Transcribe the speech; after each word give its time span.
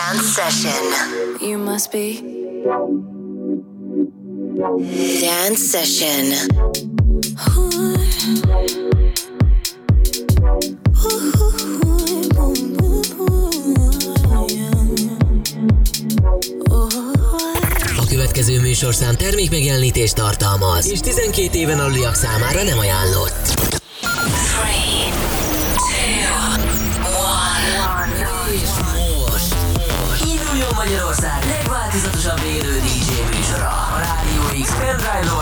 Dance 0.00 0.32
Session. 0.32 0.82
You 1.40 1.58
must 1.58 1.92
be. 1.92 2.20
Dance 5.20 5.64
Session. 5.72 6.32
A 17.96 18.06
következő 18.08 18.60
műsorszám 18.60 19.16
termékmegjelenítést 19.16 20.14
tartalmaz, 20.14 20.90
és 20.90 21.00
12 21.00 21.58
éven 21.58 21.78
aluliak 21.78 22.14
számára 22.14 22.62
nem 22.62 22.78
ajánlott. 22.78 23.58
Three, 24.00 24.89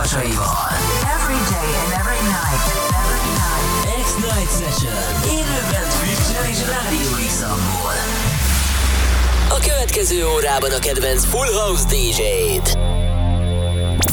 lovasaival. 0.08 0.72
Every 1.04 1.40
day 1.52 1.68
and 1.82 1.92
every 2.00 2.22
night. 2.32 2.64
Every 3.00 3.26
night. 3.36 4.04
X-Night 4.04 4.50
Session. 4.60 4.96
Élőben 5.24 5.88
Twitch-en 5.98 6.50
és 6.50 6.58
Rádió 6.58 7.26
X-amból. 7.26 7.94
A 9.48 9.58
következő 9.60 10.26
órában 10.26 10.72
a 10.72 10.78
kedvenc 10.78 11.24
Full 11.24 11.52
House 11.52 11.84
DJ-t. 11.84 12.78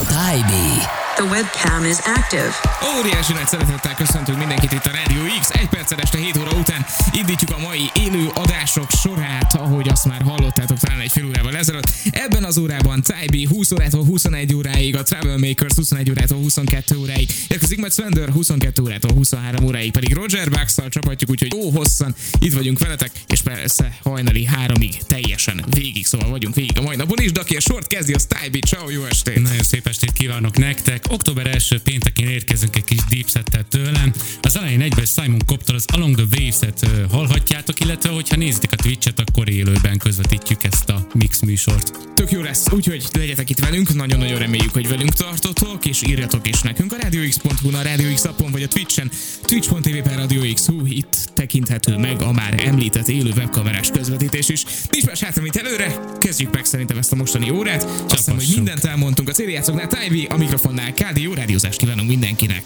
Tybee. 0.07 1.04
The 1.15 1.23
webcam 1.23 1.85
is 1.85 1.97
active. 1.97 2.51
Óriási 2.97 3.33
nagy 3.33 3.47
szeretettel 3.47 3.95
köszöntünk 3.95 4.37
mindenkit 4.37 4.71
itt 4.71 4.85
a 4.85 4.91
Radio 4.91 5.23
X. 5.39 5.49
Egy 5.49 5.67
perccel 5.67 5.99
este 5.99 6.17
7 6.17 6.37
óra 6.37 6.51
után 6.51 6.85
indítjuk 7.11 7.51
a 7.51 7.59
mai 7.59 7.89
élő 7.93 8.27
adások 8.33 8.89
sorát, 9.03 9.53
ahogy 9.53 9.89
azt 9.89 10.05
már 10.05 10.21
hallottátok 10.21 10.79
talán 10.79 10.99
egy 10.99 11.11
fél 11.11 11.25
órával 11.25 11.55
ezelőtt. 11.55 11.91
Ebben 12.11 12.43
az 12.43 12.57
órában 12.57 13.01
Tybee 13.01 13.47
20 13.49 13.71
órától 13.71 14.05
21 14.05 14.55
óráig, 14.55 14.95
a 14.95 15.03
Travelmakers 15.03 15.75
21 15.75 16.09
órától 16.09 16.37
22 16.37 16.97
óráig, 16.97 17.29
érkezik 17.47 17.79
majd 17.79 17.93
Svender 17.93 18.29
22 18.29 18.81
órától 18.81 19.11
23 19.13 19.65
óráig, 19.65 19.91
pedig 19.91 20.13
Roger 20.13 20.49
bucks 20.49 20.75
csapatjuk, 20.89 21.29
úgyhogy 21.29 21.53
ó 21.55 21.69
hosszan 21.69 22.15
itt 22.39 22.53
vagyunk 22.53 22.79
veletek, 22.79 23.11
és 23.27 23.41
persze 23.41 23.97
hajnali 24.03 24.45
háromig 24.45 24.97
teljesen 25.07 25.65
végig, 25.69 26.05
szóval 26.05 26.29
vagyunk 26.29 26.55
végig 26.55 26.77
a 26.77 26.81
mai 26.81 26.95
napon 26.95 27.17
is, 27.19 27.31
de 27.31 27.39
aki 27.39 27.55
a 27.55 27.59
sort 27.59 27.87
kezdi, 27.87 28.13
az 28.13 28.25
Tybee. 28.25 28.61
Ciao, 28.67 28.89
jó 28.89 29.05
estét! 29.05 29.41
Nagyon 29.41 29.63
szép 29.63 29.87
estét 29.87 30.11
kívánok 30.11 30.57
nektek! 30.57 31.03
Október 31.09 31.47
első 31.47 31.79
péntekén 31.79 32.27
érkezünk 32.27 32.75
egy 32.75 32.83
kis 32.83 32.99
deep 33.09 33.29
settet 33.29 33.67
tőlem. 33.67 34.13
Az 34.41 34.57
elején 34.57 34.81
egyből 34.81 35.05
Simon 35.05 35.41
Koptól 35.45 35.75
az 35.75 35.85
Along 35.93 36.15
the 36.15 36.25
Waves-et 36.31 36.87
hallhatjátok, 37.11 37.79
illetve 37.79 38.09
hogyha 38.09 38.35
nézitek 38.35 38.71
a 38.71 38.75
Twitch-et, 38.75 39.19
akkor 39.19 39.49
élőben 39.49 39.97
közvetítjük 39.97 40.63
ezt 40.63 40.89
a 40.89 41.07
mix 41.13 41.39
műsort. 41.39 41.91
Tök 42.15 42.31
jó 42.31 42.41
lesz, 42.41 42.71
úgyhogy 42.71 43.05
legyetek 43.11 43.49
itt 43.49 43.59
velünk, 43.59 43.93
nagyon-nagyon 43.93 44.39
reméljük, 44.39 44.73
hogy 44.73 44.87
velünk 44.87 45.13
tartotok, 45.13 45.85
és 45.85 46.01
írjatok 46.07 46.47
is 46.47 46.61
nekünk 46.61 46.93
a 46.93 46.95
radiox.hu, 47.01 47.75
a 47.75 47.81
Radio 47.81 48.13
X 48.13 48.25
appon, 48.25 48.51
vagy 48.51 48.63
a 48.63 48.67
Twitch-en, 48.67 49.11
twitch.tv 49.41 49.97
per 50.03 50.15
Radio 50.15 50.53
X, 50.53 50.65
hú, 50.65 50.85
itt 50.85 51.29
tekinthető 51.33 51.97
meg 51.97 52.21
a 52.21 52.31
már 52.31 52.61
említett 52.65 53.07
élő 53.07 53.31
webkamerás 53.35 53.89
közvetítés 53.89 54.49
is. 54.49 54.63
Nincs 54.89 55.05
más 55.05 55.19
hátra, 55.19 55.41
mint 55.41 55.55
előre, 55.55 55.99
kezdjük 56.19 56.53
meg 56.53 56.65
szerintem 56.65 56.97
ezt 56.97 57.11
a 57.11 57.15
mostani 57.15 57.49
órát. 57.49 57.83
Azt 57.83 58.15
hiszem, 58.15 58.35
hogy 58.35 58.51
mindent 58.55 58.83
elmondtunk 58.85 59.29
a 59.29 59.31
céljátszoknál, 59.31 59.87
Tyvi, 59.87 60.27
a 60.29 60.37
mikrofonnál 60.37 60.93
Kádi, 60.95 61.21
jó 61.21 61.33
rádiózást 61.33 61.79
kívánunk 61.79 62.09
mindenkinek! 62.09 62.63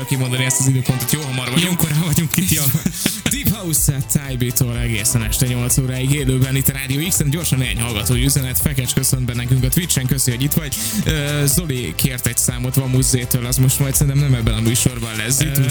Fura 0.00 0.16
kimondani 0.16 0.44
ezt 0.44 0.60
az 0.60 0.68
időpontot, 0.68 1.12
jó 1.12 1.20
hamar 1.20 1.50
vagyunk. 1.50 1.70
Jókorán 1.70 2.02
vagyunk 2.06 2.36
itt, 2.36 2.50
ja. 2.50 2.62
Deep 3.32 3.48
House 3.56 3.96
Tybe-tól 4.12 4.78
egészen 4.78 5.22
este 5.22 5.46
8 5.46 5.78
óráig 5.78 6.12
élőben 6.12 6.56
itt 6.56 6.68
a 6.68 6.72
Rádió 6.72 7.08
X-en. 7.08 7.30
Gyorsan 7.30 7.58
néhány 7.58 7.80
hallgatói 7.80 8.24
üzenet. 8.24 8.58
Fekecs 8.58 8.92
köszönt 8.92 9.24
be 9.24 9.34
nekünk 9.34 9.64
a 9.64 9.68
Twitch-en, 9.68 10.06
köszi, 10.06 10.30
hogy 10.30 10.42
itt 10.42 10.52
vagy. 10.52 10.76
Zoli 11.44 11.92
kért 11.96 12.26
egy 12.26 12.36
számot 12.36 12.74
van 12.74 12.88
muzzétől, 12.88 13.46
az 13.46 13.56
most 13.56 13.78
majd 13.78 13.94
szerintem 13.94 14.22
nem 14.22 14.34
ebben 14.34 14.54
a 14.54 14.60
műsorban 14.60 15.16
lesz. 15.16 15.40
Ö, 15.40 15.66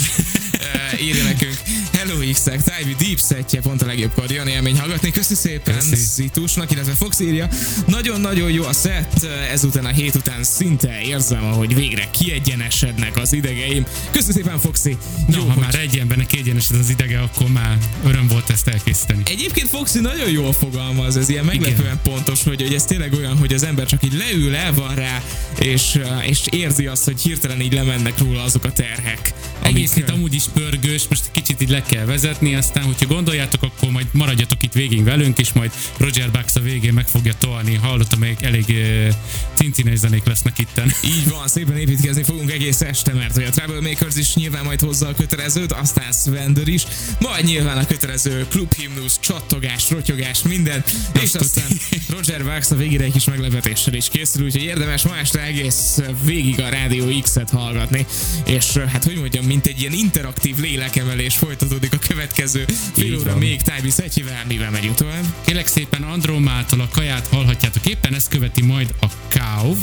írja 1.01 1.23
nekünk. 1.23 1.57
Hello 1.99 2.31
x 2.31 2.41
Tybe 2.43 2.95
Deep 2.99 3.19
setje, 3.27 3.61
pont 3.61 3.81
a 3.81 3.85
legjobb 3.85 4.13
kardion 4.13 4.47
élmény 4.47 4.79
hallgatni. 4.79 5.11
Köszi 5.11 5.35
szépen 5.35 5.75
Köszi. 5.75 5.95
Zitusnak, 5.95 6.71
illetve 6.71 6.91
Fox 6.93 7.19
írja. 7.19 7.47
Nagyon-nagyon 7.87 8.51
jó 8.51 8.63
a 8.63 8.73
szett, 8.73 9.23
ezután 9.51 9.85
a 9.85 9.89
hét 9.89 10.15
után 10.15 10.43
szinte 10.43 11.01
érzem, 11.01 11.43
ahogy 11.43 11.75
végre 11.75 12.09
kiegyenesednek 12.11 13.17
az 13.17 13.33
idegeim. 13.33 13.85
Köszi 14.11 14.31
szépen 14.31 14.59
Foxy. 14.59 14.97
Na, 15.27 15.37
Jó, 15.37 15.43
ha 15.43 15.51
hogy- 15.53 15.63
már 15.63 15.75
egy 15.75 15.97
embernek 15.97 16.27
kiegyenesed 16.27 16.75
az 16.75 16.89
idege, 16.89 17.19
akkor 17.19 17.47
már 17.47 17.77
öröm 18.05 18.27
volt 18.27 18.49
ezt 18.49 18.67
elkészíteni. 18.67 19.21
Egyébként 19.25 19.69
Foxy 19.69 19.99
nagyon 19.99 20.29
jól 20.29 20.53
fogalmaz, 20.53 21.17
ez 21.17 21.29
ilyen 21.29 21.45
meglepően 21.45 21.99
pontos, 22.03 22.43
hogy, 22.43 22.61
hogy 22.61 22.73
ez 22.73 22.83
tényleg 22.83 23.13
olyan, 23.13 23.37
hogy 23.37 23.53
az 23.53 23.63
ember 23.63 23.85
csak 23.85 24.03
így 24.03 24.13
leül, 24.13 24.55
el 24.55 24.73
van 24.73 24.95
rá, 24.95 25.21
és, 25.59 25.95
uh, 25.95 26.27
és 26.29 26.39
érzi 26.51 26.85
azt, 26.87 27.03
hogy 27.03 27.21
hirtelen 27.21 27.61
így 27.61 27.73
lemennek 27.73 28.17
róla 28.17 28.43
azok 28.43 28.63
a 28.63 28.71
terhek. 28.71 29.33
Egész 29.61 29.91
amik, 29.91 30.07
itt 30.07 30.13
amúgy 30.13 30.33
is 30.33 30.43
pörgős, 30.53 31.05
most 31.09 31.23
kicsit 31.31 31.61
így 31.61 31.69
le 31.69 31.81
kell 31.89 32.05
vezetni, 32.05 32.55
aztán, 32.55 32.83
hogyha 32.83 33.05
gondoljátok, 33.05 33.63
akkor 33.63 33.89
majd 33.89 34.07
maradjatok 34.11 34.63
itt 34.63 34.73
végig 34.73 35.03
velünk, 35.03 35.39
és 35.39 35.53
majd 35.53 35.71
Roger 35.97 36.31
Bax 36.31 36.55
a 36.55 36.59
végén 36.59 36.93
meg 36.93 37.07
fogja 37.07 37.33
tolni. 37.37 37.75
Hallottam, 37.75 38.19
még 38.19 38.37
elég 38.41 38.65
uh, 38.67 39.13
cincinej 39.53 39.95
zenék 39.95 40.25
lesznek 40.25 40.59
itten. 40.59 40.93
Így 41.03 41.29
van, 41.29 41.47
szépen 41.47 41.77
építkezni 41.77 42.23
fogunk 42.23 42.51
egész 42.51 42.81
este, 42.81 43.13
mert 43.13 43.33
hogy 43.33 43.43
a 43.43 43.49
Troublemakers 43.49 44.15
is 44.15 44.35
nyilván 44.35 44.65
majd 44.65 44.79
hozza 44.79 45.07
a 45.07 45.13
kötelezőt, 45.13 45.71
aztán 45.71 46.11
Svender 46.11 46.67
is, 46.67 46.83
majd 47.19 47.45
nyilván 47.45 47.77
a 47.77 47.85
kötelező 47.85 48.45
klubhimnusz, 48.49 49.19
csattogás, 49.19 49.89
rotyogás, 49.89 50.41
minden, 50.41 50.83
és 51.21 51.33
aztán 51.33 51.67
Roger 52.09 52.41
Wax 52.41 52.71
a 52.71 52.75
végére 52.75 53.03
egy 53.03 53.11
kis 53.11 53.25
meglepetéssel 53.25 53.93
is 53.93 54.09
készül, 54.09 54.43
úgyhogy 54.43 54.63
érdemes 54.63 55.03
ma 55.03 55.17
este 55.17 55.41
egész 55.41 56.01
végig 56.23 56.59
a 56.59 56.69
Rádió 56.69 57.21
X-et 57.21 57.49
hallgatni, 57.49 58.05
és 58.45 58.77
hát 58.77 59.03
hogy 59.03 59.15
mondjam, 59.15 59.45
mint 59.45 59.65
egy 59.65 59.79
ilyen 59.79 59.93
interaktív 59.93 60.57
lélekemelés 60.57 61.35
folytatódik 61.35 61.78
a 61.91 62.07
következő 62.07 62.65
fél 62.93 63.17
óra 63.19 63.35
még 63.35 63.61
Tybi 63.61 63.89
Szetyivel, 63.89 64.43
mivel 64.47 64.69
megyünk 64.69 64.95
tovább. 64.95 65.23
Kérlek 65.45 65.67
szépen 65.67 66.03
Andromától 66.03 66.81
a 66.81 66.87
kaját 66.91 67.27
hallhatjátok 67.27 67.85
éppen, 67.85 68.13
ezt 68.13 68.29
követi 68.29 68.61
majd 68.61 68.93
a 69.01 69.05
Kauv, 69.27 69.77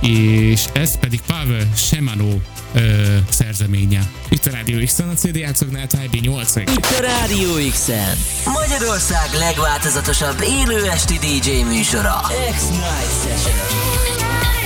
és 0.00 0.64
ez 0.72 0.98
pedig 0.98 1.20
Pavel 1.26 1.72
Semano 1.76 2.36
ö, 2.74 3.16
szerzeménye. 3.28 4.10
Itt 4.28 4.46
a 4.46 4.50
Rádió 4.50 4.84
X-en 4.84 5.08
a 5.08 5.14
CD 5.14 5.36
játszoknál 5.36 5.86
Tybi 5.86 6.18
8 6.18 6.56
Itt 6.56 6.84
a 6.98 7.00
Rádió 7.00 7.70
X-en. 7.70 8.16
Magyarország 8.44 9.28
legváltozatosabb 9.38 10.40
élő 10.42 10.90
esti 10.90 11.18
DJ 11.18 11.62
műsora. 11.62 12.20
X-Night 12.50 13.22
Session. 13.22 14.57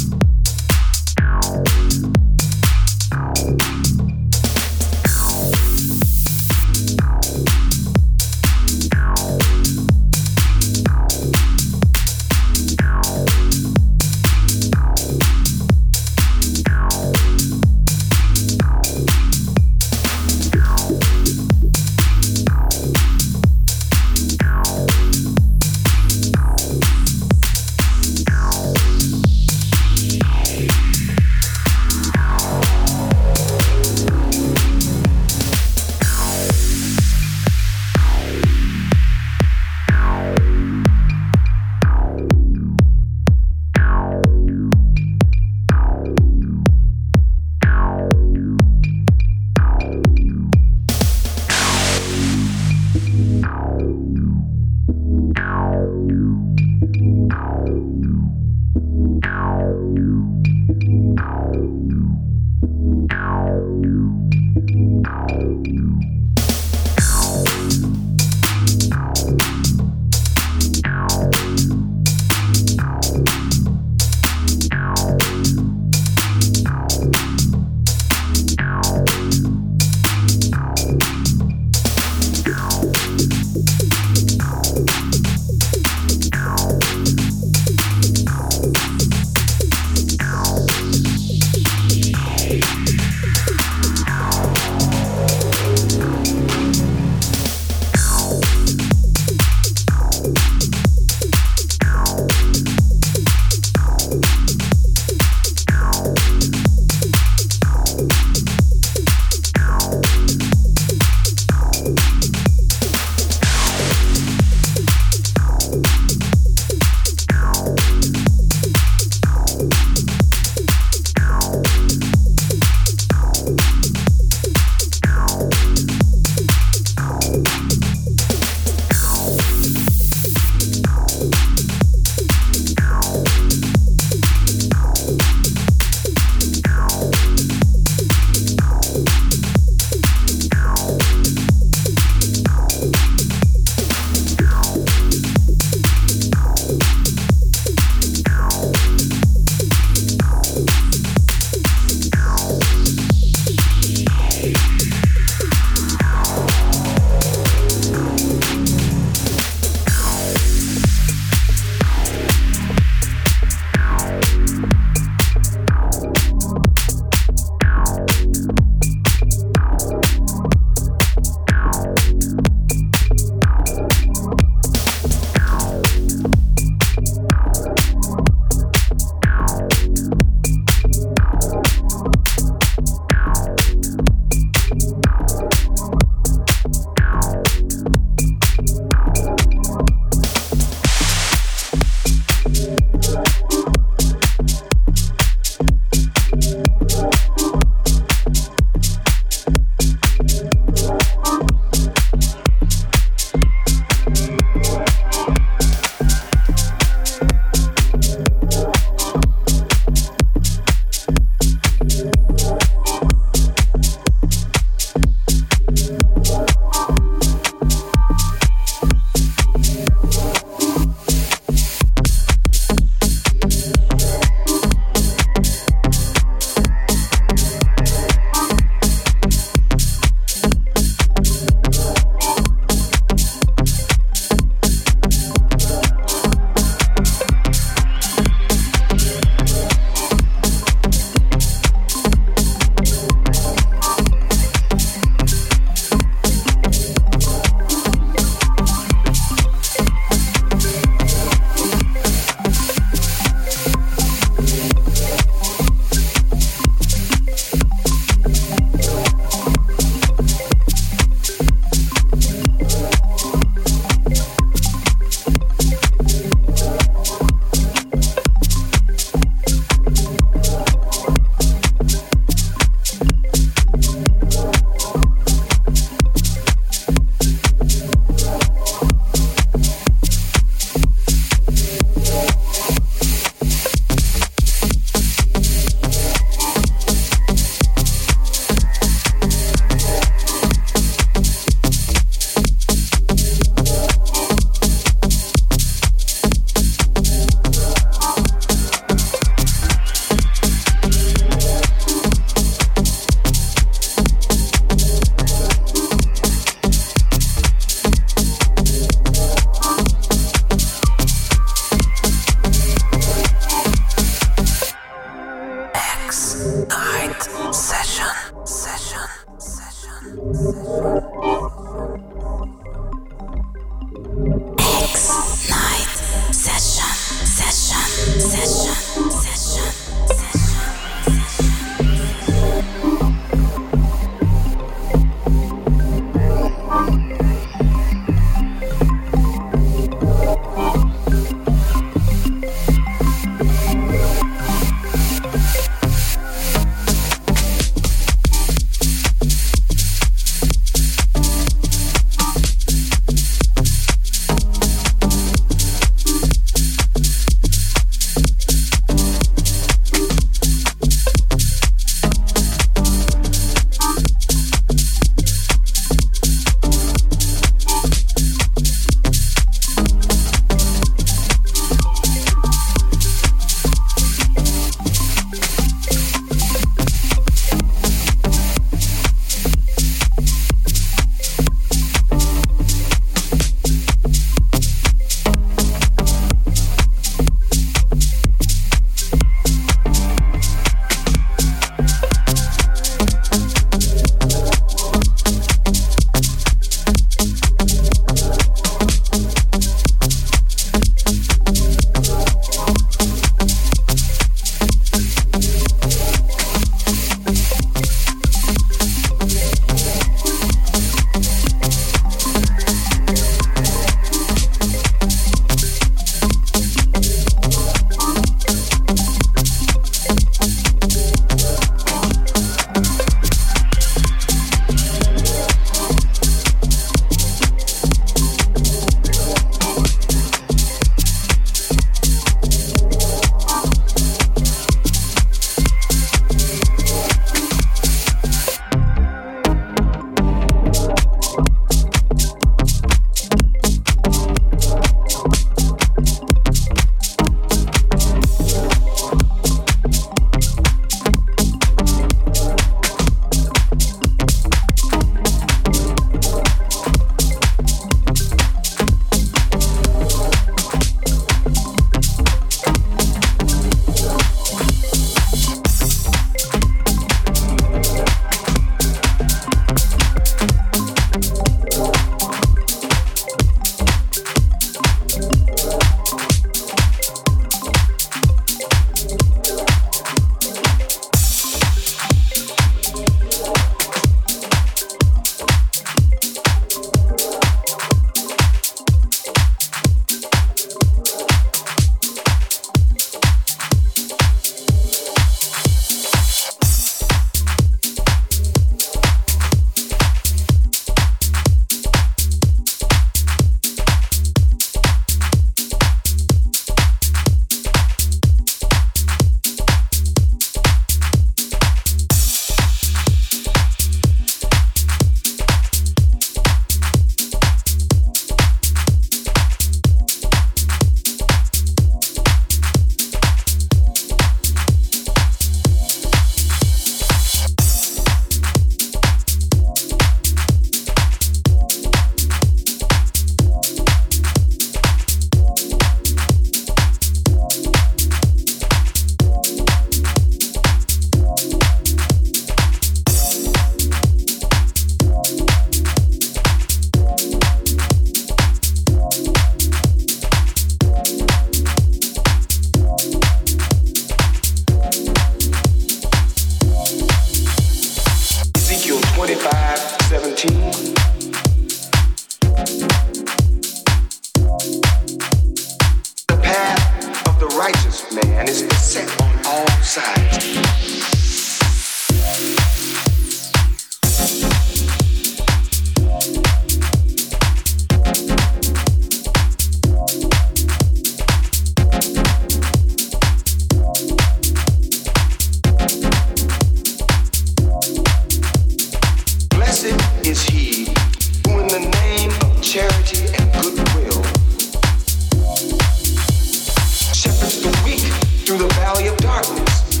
of 599.06 599.16
darkness. 599.18 600.00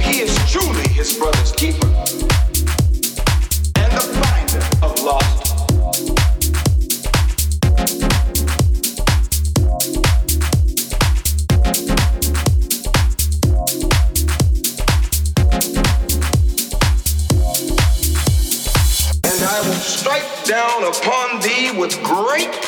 He 0.00 0.20
is 0.20 0.34
truly 0.50 0.88
his 0.88 1.16
brother's 1.16 1.52
keeper 1.52 1.86
and 3.76 3.92
the 3.92 4.00
finder 4.20 4.62
of 4.82 5.02
lost. 5.02 5.44
And 19.24 19.42
I 19.44 19.60
will 19.60 19.74
strike 19.74 20.44
down 20.44 20.84
upon 20.84 21.40
thee 21.40 21.70
with 21.78 22.02
great 22.02 22.67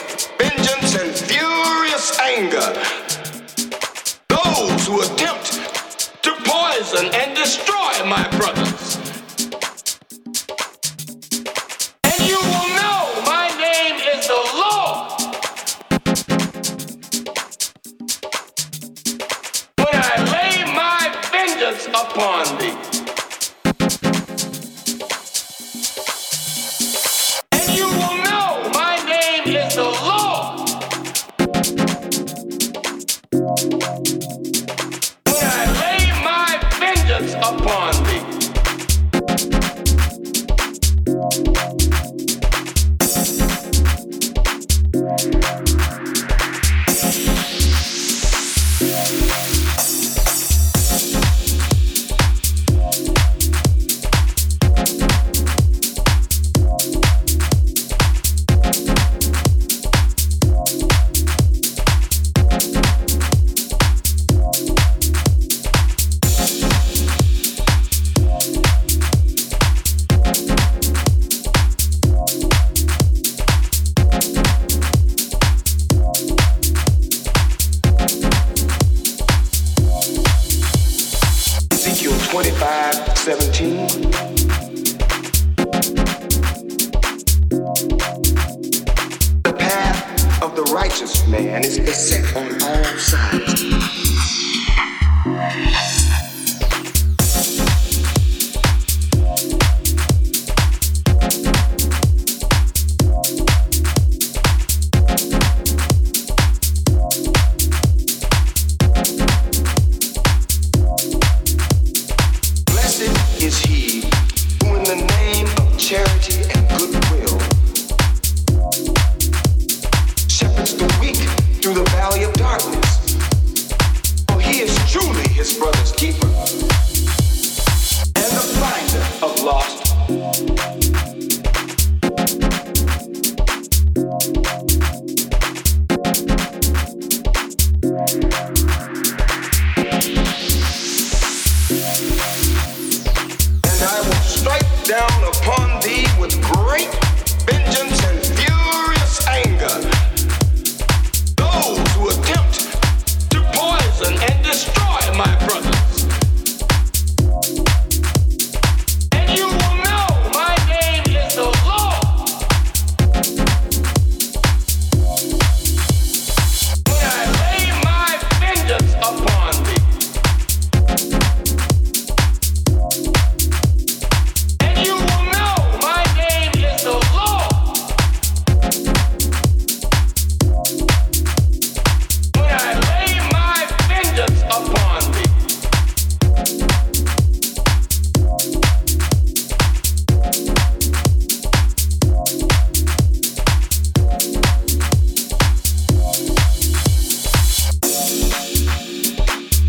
righteous 90.72 91.26
man 91.26 91.64
is 91.64 91.78
beset 91.78 92.36
on 92.36 92.62
all 92.62 92.84
sides. 92.98 93.70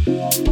Música 0.07 0.50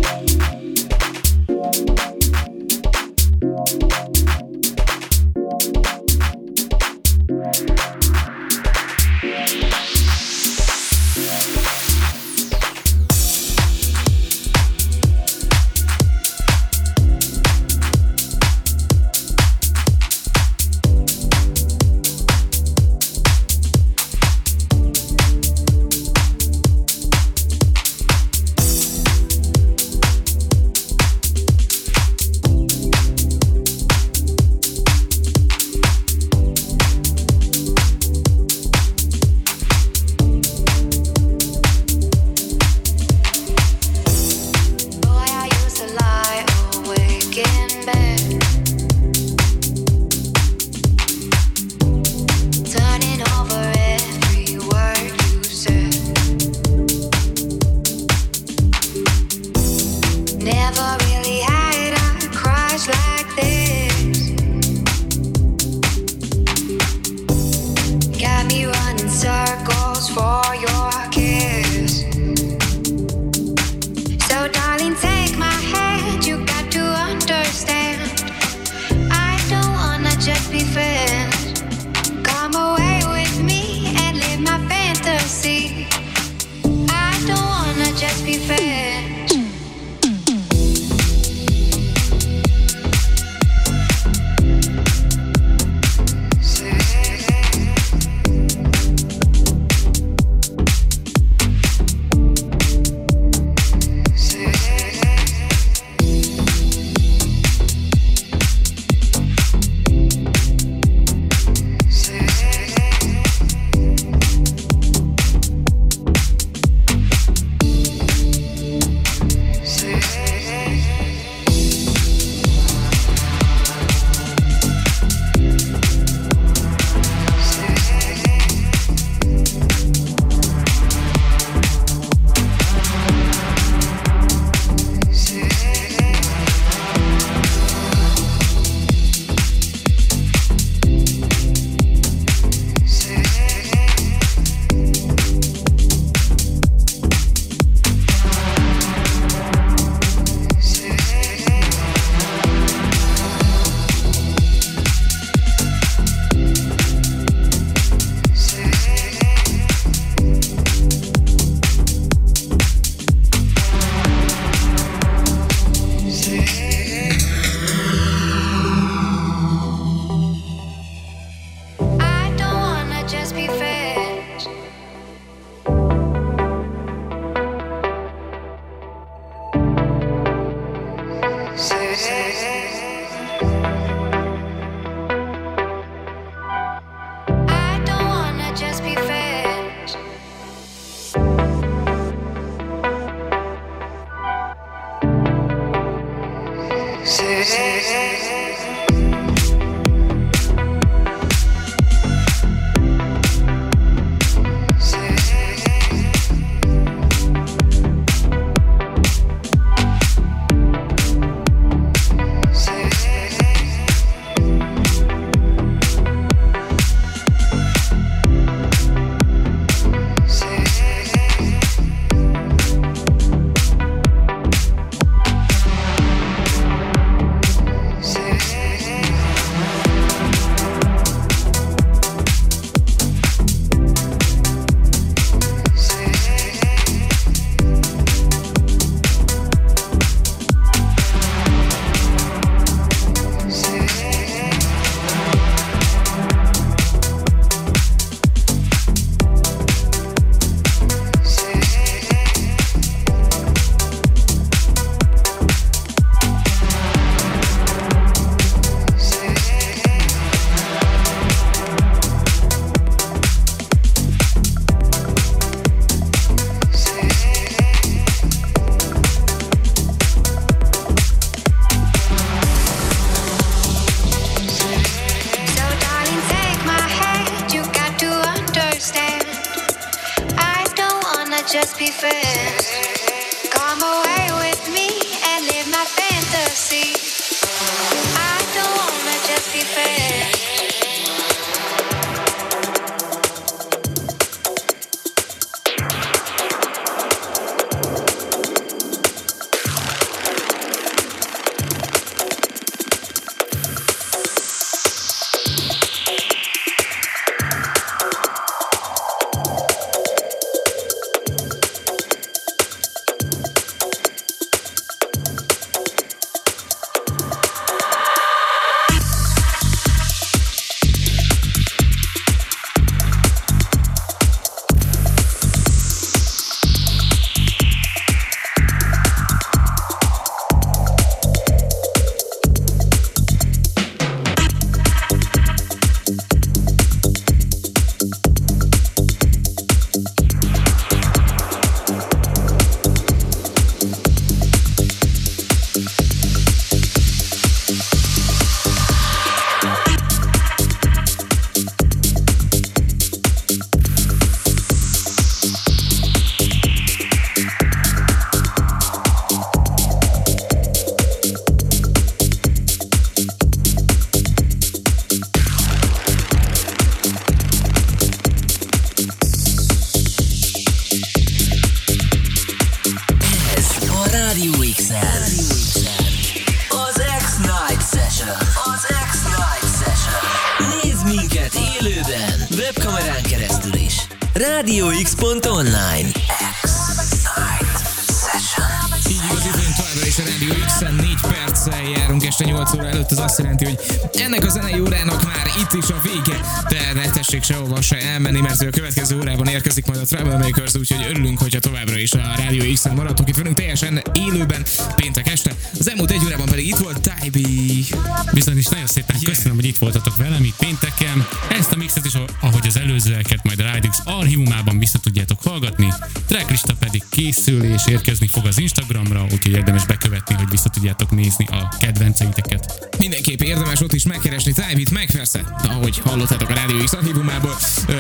tessék 397.30 397.44
sehova 397.44 397.82
se 397.82 397.98
elmenni, 397.98 398.42
mert 398.42 398.62
a 398.62 398.70
következő 398.70 399.18
órában 399.18 399.48
érkezik 399.48 399.86
majd 399.86 400.00
a 400.00 400.06
Travelmakers, 400.06 400.76
úgyhogy 400.76 401.06
örülünk, 401.10 401.40
hogyha 401.40 401.60
továbbra 401.60 401.98
is 401.98 402.12
a 402.12 402.34
Rádió 402.38 402.74
X-en 402.74 402.96
maradtok 402.96 403.30
itt 403.30 403.36
velünk 403.36 403.56
teljesen 403.56 404.02
élőben 404.14 404.64
péntek 404.96 405.28
este. 405.28 405.52
Az 405.80 405.90
elmúlt 405.90 406.12
egy 406.12 406.26
órában 406.26 406.46
pedig 406.46 406.68
itt 406.68 406.78
volt 406.78 407.00
Tybee. 407.02 408.00
Bizony 408.34 408.58
is 408.58 408.68
nagyon 408.68 408.88
szépen 408.88 409.16
Yeah. 409.20 409.34
köszönöm, 409.34 409.56
hogy 409.56 409.66
itt 409.66 409.78
voltatok 409.78 410.18
velem 410.18 410.44
itt 410.44 410.56
pénteken. 410.56 411.28
Ezt 411.60 411.72
a 411.72 411.76
mixet 411.76 412.06
is, 412.06 412.14
ahogy 412.40 412.68
az 412.68 412.78
előzőeket 412.90 413.44
majd 413.44 413.60
a 413.60 413.74
Ridix 413.74 413.98
archívumában 414.04 414.80
vissza 414.80 415.00
tudjátok 415.00 415.42
hallgatni. 415.44 415.94
Tracklista 416.26 416.74
pedig 416.74 417.04
készül 417.10 417.64
és 417.64 417.82
érkezni 417.88 418.28
fog 418.28 418.46
az 418.46 418.60
Instagramra, 418.60 419.24
úgyhogy 419.24 419.52
érdemes 419.52 419.86
bekövetni, 419.86 420.36
hogy 420.36 420.50
vissza 420.50 420.70
tudjátok 420.70 421.12
nézni 421.12 421.46
a 421.52 421.68
kedvenceiteket. 421.80 422.90
Mindenképp 422.98 423.42
érdemes 423.42 423.82
ott 423.82 423.94
is 423.94 424.06
megkeresni 424.06 424.54
Tybee-t, 424.54 424.92
meg 424.92 425.12
persze, 425.12 425.56
ahogy 425.64 426.00
hallottátok 426.00 426.50
a 426.50 426.54
Rádió 426.54 426.84
X 426.84 426.94
archívumából, 426.94 427.56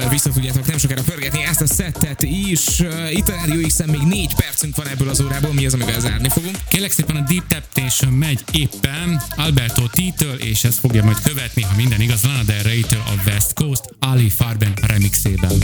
vissza 0.09 0.29
tudjátok 0.29 0.67
nem 0.67 0.77
sokára 0.77 1.01
pörgetni 1.01 1.43
ezt 1.43 1.61
a 1.61 1.67
szettet 1.67 2.21
is. 2.21 2.79
Itt 3.11 3.29
a 3.29 3.35
Rádió 3.45 3.67
X-en 3.67 3.89
még 3.89 4.01
4 4.01 4.35
percünk 4.35 4.75
van 4.75 4.87
ebből 4.87 5.09
az 5.09 5.21
órából, 5.21 5.53
mi 5.53 5.65
az, 5.65 5.73
amivel 5.73 5.99
zárni 5.99 6.29
fogunk. 6.29 6.57
Kérlek 6.69 6.91
szépen 6.91 7.15
a 7.15 7.21
Deep 7.27 7.47
Temptation 7.47 8.13
megy 8.13 8.43
éppen 8.51 9.21
Alberto 9.35 9.87
T-től, 9.87 10.35
és 10.35 10.63
ez 10.63 10.77
fogja 10.77 11.03
majd 11.03 11.21
követni, 11.21 11.61
ha 11.61 11.75
minden 11.75 12.01
igaz, 12.01 12.23
Lana 12.23 12.43
Del 12.43 12.63
Rey-től 12.63 13.03
a 13.05 13.29
West 13.29 13.53
Coast 13.53 13.83
Ali 13.99 14.29
Farben 14.29 14.73
remixében. 14.81 15.57